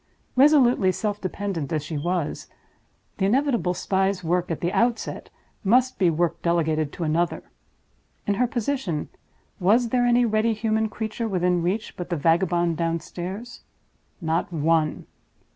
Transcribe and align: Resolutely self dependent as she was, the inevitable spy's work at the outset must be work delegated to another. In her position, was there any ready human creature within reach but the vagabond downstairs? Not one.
Resolutely 0.35 0.91
self 0.91 1.21
dependent 1.21 1.71
as 1.71 1.83
she 1.85 1.95
was, 1.95 2.47
the 3.19 3.25
inevitable 3.27 3.75
spy's 3.75 4.23
work 4.23 4.49
at 4.49 4.59
the 4.59 4.73
outset 4.73 5.29
must 5.63 5.99
be 5.99 6.09
work 6.09 6.41
delegated 6.41 6.91
to 6.93 7.03
another. 7.03 7.43
In 8.25 8.33
her 8.33 8.47
position, 8.47 9.09
was 9.59 9.89
there 9.89 10.07
any 10.07 10.25
ready 10.25 10.53
human 10.55 10.89
creature 10.89 11.27
within 11.27 11.61
reach 11.61 11.95
but 11.97 12.09
the 12.09 12.17
vagabond 12.17 12.77
downstairs? 12.77 13.61
Not 14.19 14.51
one. 14.51 15.05